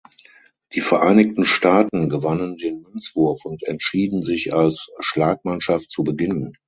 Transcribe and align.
Die 0.73 0.81
Vereinigten 0.81 1.45
Staaten 1.45 2.09
gewannen 2.09 2.57
den 2.57 2.81
Münzwurf 2.81 3.45
und 3.45 3.61
entschieden 3.61 4.23
sich 4.23 4.51
als 4.51 4.91
Schlagmannschaft 4.99 5.91
zu 5.91 6.03
beginnen. 6.03 6.57